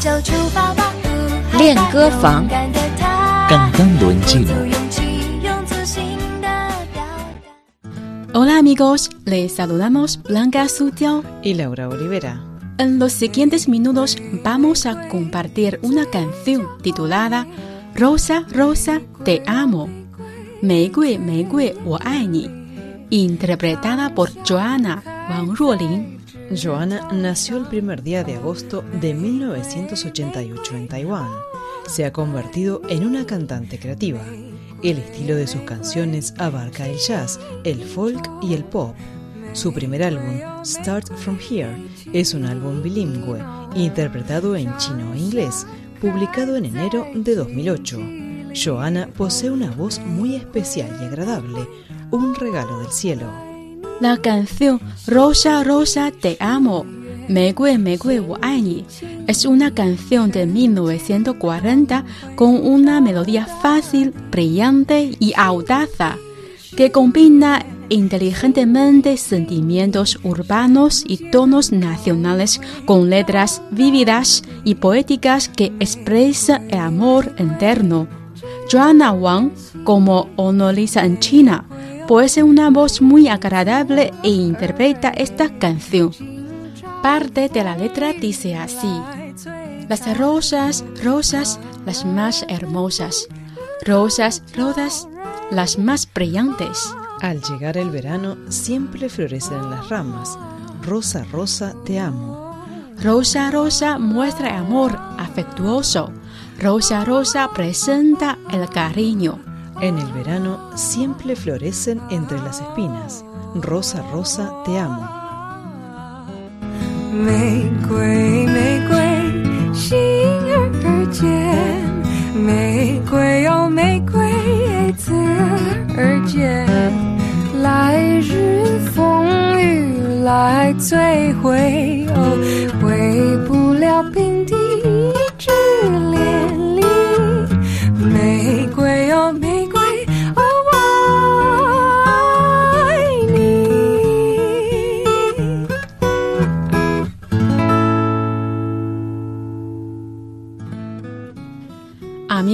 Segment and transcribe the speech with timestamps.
[0.00, 0.92] 就出发吧，
[1.58, 5.02] 练歌房勇敢的他，刚刚轮进足勇气，
[5.42, 6.48] 用自信的
[6.92, 7.02] 表
[7.82, 7.90] 达。
[8.32, 11.22] Hola amigos, les saludamos Blanca Sutil.
[11.42, 12.40] y Laura Olivera.
[12.78, 17.46] En los siguientes minutos vamos a compartir una canción titulada
[17.94, 19.88] Rosa, Rosa, te amo.
[20.62, 22.48] 玫瑰，玫瑰，我爱你。
[23.10, 26.13] Interpretada por Joana Wang Ruolin.
[26.51, 31.29] Joanna nació el primer día de agosto de 1988 en Taiwán.
[31.87, 34.21] Se ha convertido en una cantante creativa.
[34.83, 38.95] El estilo de sus canciones abarca el jazz, el folk y el pop.
[39.53, 41.77] Su primer álbum, Start From Here,
[42.13, 43.39] es un álbum bilingüe,
[43.73, 45.65] interpretado en chino e inglés,
[45.99, 47.99] publicado en enero de 2008.
[48.53, 51.67] Joanna posee una voz muy especial y agradable,
[52.11, 53.44] un regalo del cielo
[54.01, 56.85] la canción Rosa Rosa Te Amo,
[57.27, 58.21] Megüe Megüe
[58.61, 58.85] Ni
[59.27, 62.05] es una canción de 1940
[62.35, 66.17] con una melodía fácil, brillante y audaza
[66.75, 76.67] que combina inteligentemente sentimientos urbanos y tonos nacionales con letras vívidas y poéticas que expresan
[76.69, 78.07] el amor interno.
[78.71, 79.51] Joanna Wang
[79.83, 81.65] como Onolisa en China
[82.07, 86.11] posee una voz muy agradable e interpreta esta canción.
[87.01, 89.01] Parte de la letra dice así:
[89.89, 93.27] Las rosas, rosas, las más hermosas.
[93.85, 95.07] Rosas, rosas,
[95.51, 96.93] las más brillantes.
[97.21, 100.37] Al llegar el verano, siempre florecen en las ramas.
[100.83, 102.65] Rosa, rosa, te amo.
[103.01, 106.11] Rosa, rosa muestra amor afectuoso.
[106.59, 109.54] Rosa, rosa presenta el cariño.
[109.81, 113.25] En el verano siempre florecen entre las espinas.
[113.55, 115.25] Rosa, rosa, te amo.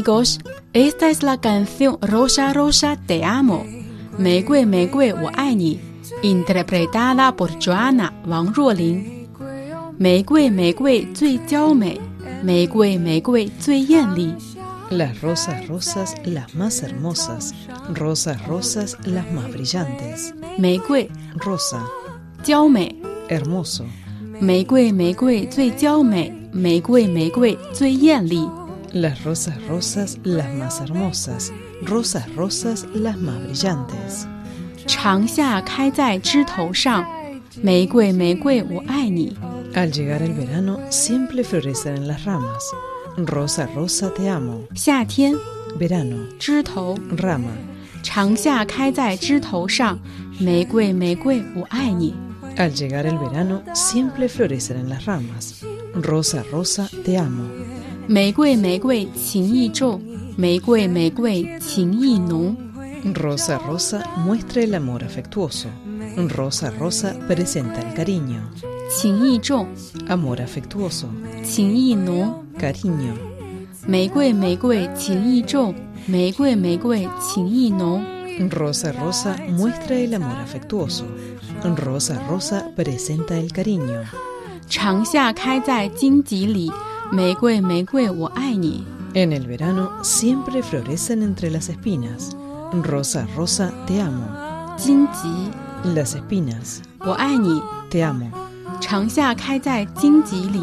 [0.00, 0.38] amigos,
[0.72, 3.66] esta es la canción Rosa Rosa Te Amo,
[4.16, 5.78] Megui Megui Wo Aini,
[6.22, 9.28] interpretada por Joana Wang Ruolin.
[9.98, 12.00] Megui Megui Zui Jiao Mei,
[12.42, 14.34] Megui Megui Zui Yan Li.
[14.88, 17.54] Las rosas rosas las más hermosas,
[17.92, 20.34] rosas rosas las más brillantes.
[20.56, 21.84] Megui, rosa.
[22.42, 23.84] Jiao Mei, hermoso.
[24.40, 28.59] Megui Megui Zui Jiao Mei, Megui Megui Zui Yan Li.
[28.91, 31.51] Las rosas rosas las más hermosas.
[31.83, 34.27] Rosas rosas las más brillantes.
[34.87, 37.03] 长夏开在枝头上，
[37.61, 39.35] 玫瑰，玫瑰我爱你。
[39.73, 42.63] Al llegar el verano siempre florecen en las ramas.
[43.17, 44.67] Rosa rosa te amo.
[44.75, 45.35] 夏天，
[45.79, 47.51] Verano, 枝头， rama.
[48.03, 49.99] 长夏开在枝头上，
[50.39, 52.13] 玫瑰，玫瑰我爱你。
[52.57, 55.65] Al llegar el verano siempre florecen en las ramas.
[55.93, 57.49] Rosa rosa te amo.
[58.09, 60.01] 玫瑰，玫瑰情意重，
[60.37, 62.55] 玫瑰，玫瑰情意浓。
[63.13, 65.67] Rosa rosa muestra el amor afectuoso.
[66.35, 68.41] Rosa rosa presenta el cariño.
[68.89, 69.67] 情意重，
[70.07, 71.07] Amor afectuoso.
[71.43, 72.45] 情意浓。
[72.59, 73.13] Cariño.
[73.87, 75.75] 玫瑰，玫瑰情意重，
[76.07, 78.03] 玫瑰，玫瑰情意浓。
[78.49, 81.05] Rosa rosa muestra el amor afectuoso.
[81.63, 84.03] Rosa rosa presenta el cariño.
[84.67, 86.71] 长夏开在荆棘里，
[87.11, 88.85] 玫瑰，玫瑰我爱你。
[89.13, 92.35] En el verano siempre florecen entre las espinas.
[92.83, 94.27] Rosa rosa te amo.
[94.77, 95.51] 荆棘，
[95.95, 96.79] Las espinas.
[96.99, 97.61] 我爱你。
[97.89, 98.29] Te amo.
[98.81, 100.59] 长夏开在荆棘里，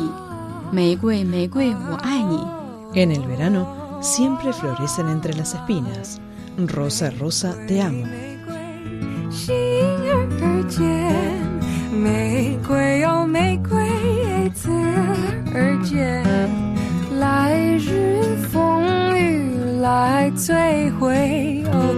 [0.70, 2.38] 玫瑰，玫瑰我爱你。
[2.94, 3.66] En el verano
[4.02, 6.18] siempre florecen entre las espinas.
[6.58, 8.06] Rosa rosa te amo.
[9.30, 9.54] 心
[10.10, 11.10] 儿间，
[11.90, 14.68] 玫瑰哦，玫瑰自
[15.54, 16.22] 儿间，
[20.27, 21.95] 雨来摧毁，哦，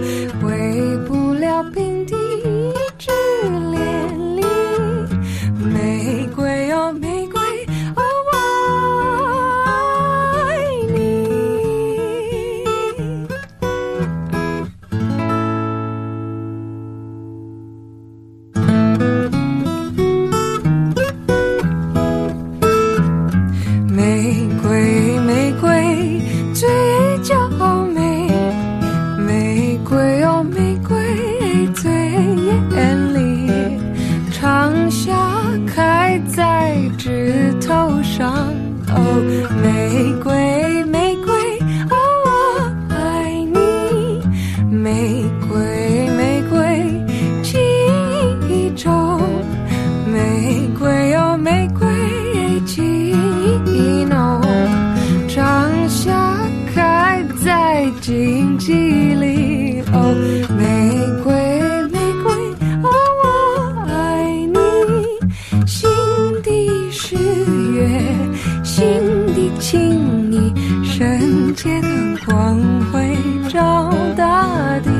[71.62, 71.88] 借的
[72.24, 72.58] 光
[72.90, 73.14] 辉
[73.50, 74.90] 照大地，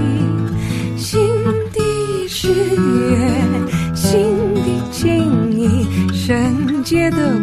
[0.94, 1.18] 心
[1.72, 3.16] 的誓约，
[3.94, 4.60] 心的
[4.90, 7.39] 敬意，圣洁的。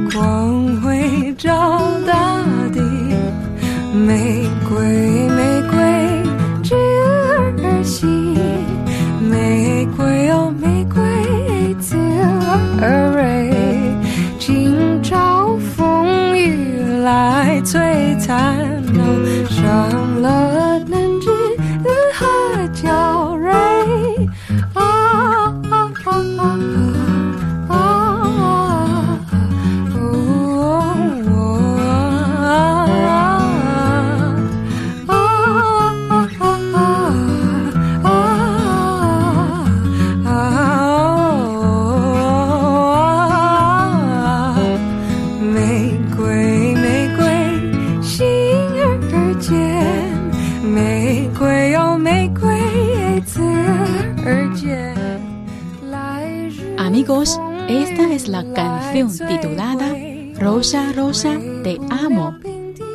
[58.91, 59.95] canción titulada
[60.39, 62.37] Rosa Rosa Te Amo,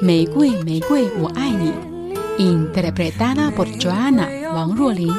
[0.01, 1.75] Meigui Meigui Wo Ai
[2.39, 5.13] interpretada por Joana Wang Ruolin.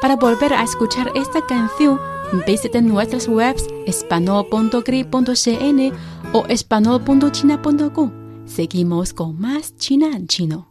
[0.00, 2.00] Para volver a escuchar esta canción,
[2.46, 5.92] visiten nuestras webs hispano.cri.cn
[6.32, 8.10] o hispano.china.com.
[8.46, 10.68] Seguimos con más China en Chino.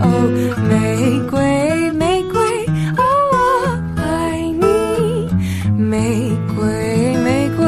[0.00, 0.04] 哦
[0.68, 2.66] 玫瑰玫瑰
[2.96, 3.02] 我
[3.96, 5.28] 爱你。
[5.76, 7.66] 玫瑰玫瑰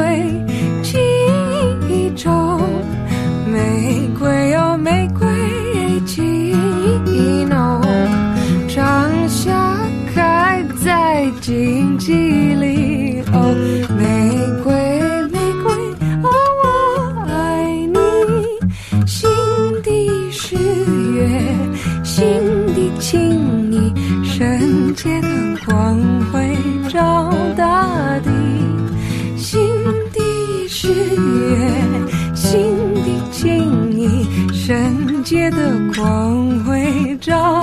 [0.83, 0.99] 情
[1.89, 2.61] 意重
[3.51, 5.27] 玫瑰哟玫瑰
[6.05, 6.23] 情
[7.05, 7.81] 意浓
[8.67, 9.77] 长夏
[10.13, 13.55] 开在荆棘里哦
[27.55, 28.29] 大地，
[29.37, 29.59] 新
[30.13, 31.57] 的誓约，
[32.33, 35.57] 新的情意，圣洁的
[35.95, 37.60] 光辉照。